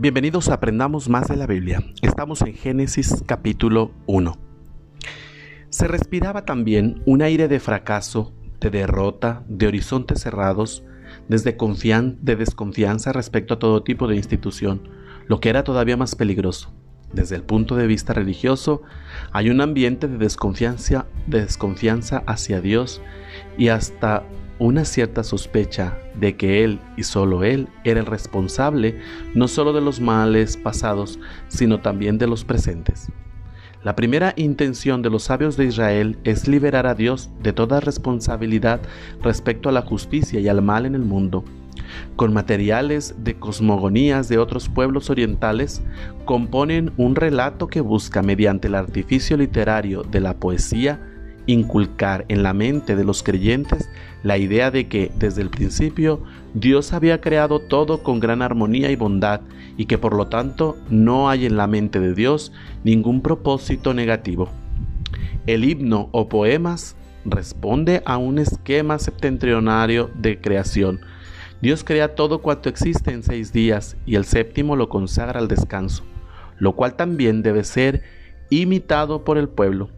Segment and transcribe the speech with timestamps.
[0.00, 1.84] Bienvenidos a Aprendamos más de la Biblia.
[2.00, 4.32] Estamos en Génesis capítulo 1.
[5.68, 10.84] Se respiraba también un aire de fracaso, de derrota, de horizontes cerrados,
[11.28, 14.88] desde de desconfianza respecto a todo tipo de institución,
[15.26, 16.72] lo que era todavía más peligroso.
[17.12, 18.80] Desde el punto de vista religioso,
[19.32, 23.02] hay un ambiente de desconfianza, de desconfianza hacia Dios
[23.58, 24.24] y hasta
[24.60, 29.00] una cierta sospecha de que Él y solo Él era el responsable
[29.34, 33.08] no solo de los males pasados, sino también de los presentes.
[33.82, 38.80] La primera intención de los sabios de Israel es liberar a Dios de toda responsabilidad
[39.22, 41.42] respecto a la justicia y al mal en el mundo.
[42.16, 45.80] Con materiales de cosmogonías de otros pueblos orientales,
[46.26, 51.09] componen un relato que busca, mediante el artificio literario de la poesía,
[51.46, 53.88] inculcar en la mente de los creyentes
[54.22, 56.22] la idea de que desde el principio
[56.54, 59.40] Dios había creado todo con gran armonía y bondad
[59.76, 62.52] y que por lo tanto no hay en la mente de Dios
[62.84, 64.50] ningún propósito negativo.
[65.46, 71.00] El himno o poemas responde a un esquema septentrionario de creación.
[71.62, 76.04] Dios crea todo cuanto existe en seis días y el séptimo lo consagra al descanso,
[76.58, 78.02] lo cual también debe ser
[78.48, 79.90] imitado por el pueblo.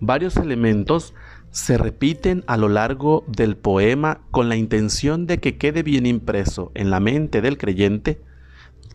[0.00, 1.14] Varios elementos
[1.50, 6.72] se repiten a lo largo del poema con la intención de que quede bien impreso
[6.74, 8.20] en la mente del creyente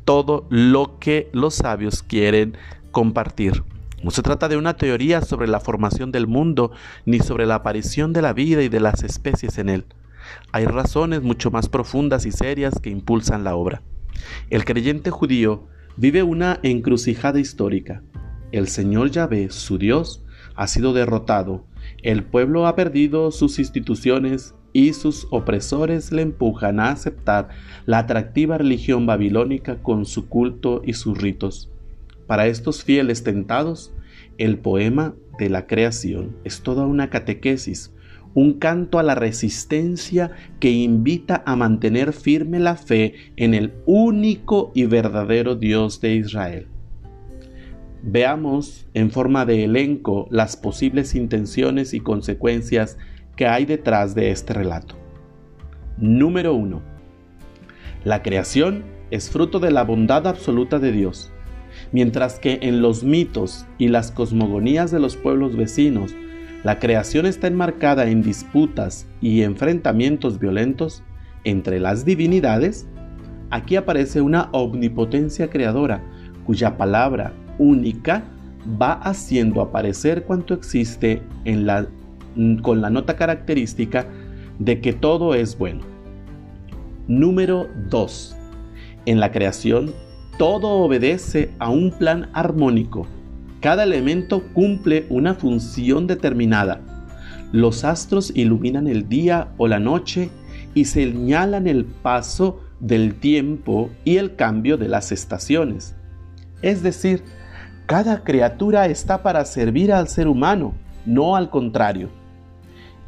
[0.05, 2.57] todo lo que los sabios quieren
[2.91, 3.63] compartir.
[4.01, 6.71] No se trata de una teoría sobre la formación del mundo
[7.05, 9.85] ni sobre la aparición de la vida y de las especies en él.
[10.51, 13.81] Hay razones mucho más profundas y serias que impulsan la obra.
[14.49, 18.01] El creyente judío vive una encrucijada histórica.
[18.51, 20.23] El Señor Yahvé, su Dios,
[20.57, 21.63] ha sido derrotado,
[22.03, 27.49] el pueblo ha perdido sus instituciones y sus opresores le empujan a aceptar
[27.85, 31.71] la atractiva religión babilónica con su culto y sus ritos.
[32.27, 33.93] Para estos fieles tentados,
[34.37, 37.93] el poema de la creación es toda una catequesis,
[38.33, 44.71] un canto a la resistencia que invita a mantener firme la fe en el único
[44.75, 46.67] y verdadero Dios de Israel.
[48.03, 52.97] Veamos en forma de elenco las posibles intenciones y consecuencias
[53.35, 54.95] que hay detrás de este relato.
[55.97, 56.81] Número 1.
[58.03, 61.31] La creación es fruto de la bondad absoluta de Dios,
[61.91, 66.15] mientras que en los mitos y las cosmogonías de los pueblos vecinos
[66.63, 71.03] la creación está enmarcada en disputas y enfrentamientos violentos
[71.43, 72.87] entre las divinidades,
[73.51, 76.03] aquí aparece una omnipotencia creadora
[76.45, 78.23] cuya palabra única
[78.81, 81.87] va haciendo aparecer cuanto existe en la,
[82.61, 84.07] con la nota característica
[84.59, 85.81] de que todo es bueno.
[87.07, 88.35] Número 2.
[89.05, 89.93] En la creación,
[90.37, 93.07] todo obedece a un plan armónico.
[93.61, 96.81] Cada elemento cumple una función determinada.
[97.51, 100.29] Los astros iluminan el día o la noche
[100.73, 105.95] y señalan el paso del tiempo y el cambio de las estaciones.
[106.61, 107.23] Es decir,
[107.87, 110.73] cada criatura está para servir al ser humano,
[111.05, 112.09] no al contrario.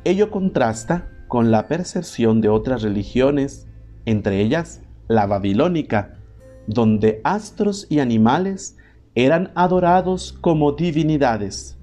[0.05, 3.67] Ello contrasta con la percepción de otras religiones,
[4.05, 6.17] entre ellas la babilónica,
[6.65, 8.77] donde astros y animales
[9.15, 11.77] eran adorados como divinidades,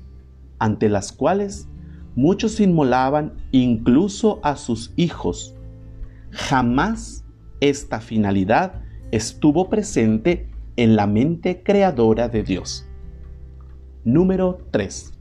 [0.59, 1.69] ante las cuales
[2.15, 5.55] muchos inmolaban incluso a sus hijos.
[6.31, 7.27] Jamás
[7.61, 8.81] esta finalidad
[9.11, 12.87] estuvo presente en la mente creadora de Dios.
[14.05, 15.13] Número 3.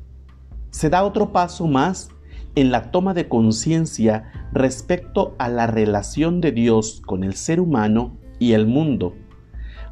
[0.70, 2.10] Se da otro paso más
[2.56, 8.18] en la toma de conciencia respecto a la relación de Dios con el ser humano
[8.40, 9.16] y el mundo,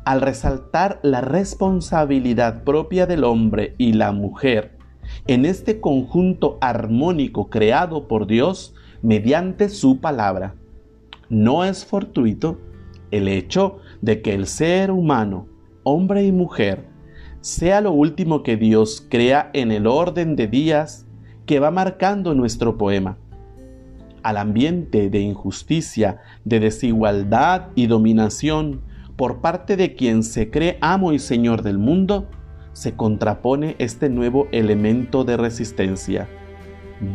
[0.06, 4.78] al resaltar la responsabilidad propia del hombre y la mujer
[5.28, 10.56] en este conjunto armónico creado por Dios mediante su palabra.
[11.30, 12.60] No es fortuito
[13.12, 15.48] el hecho de que el ser humano,
[15.84, 16.86] hombre y mujer,
[17.42, 21.06] sea lo último que Dios crea en el orden de días
[21.46, 23.18] que va marcando nuestro poema.
[24.24, 28.82] Al ambiente de injusticia, de desigualdad y dominación
[29.18, 32.30] por parte de quien se cree amo y señor del mundo,
[32.72, 36.28] se contrapone este nuevo elemento de resistencia.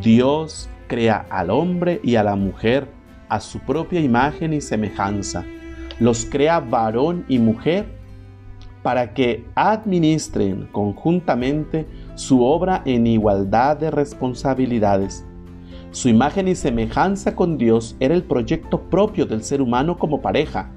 [0.02, 2.86] Dios crea al hombre y a la mujer
[3.28, 5.44] a su propia imagen y semejanza.
[5.98, 7.97] Los crea varón y mujer
[8.82, 15.24] para que administren conjuntamente su obra en igualdad de responsabilidades.
[15.90, 20.70] Su imagen y semejanza con Dios era el proyecto propio del ser humano como pareja.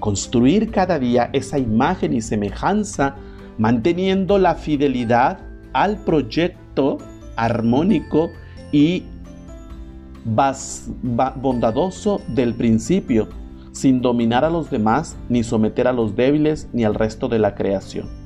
[0.00, 3.14] construir cada día esa imagen y semejanza,
[3.56, 5.38] manteniendo la fidelidad
[5.72, 6.98] al proyecto
[7.36, 8.30] armónico
[8.72, 9.04] y
[10.24, 13.28] bondadoso del principio,
[13.72, 17.54] sin dominar a los demás, ni someter a los débiles, ni al resto de la
[17.54, 18.21] creación.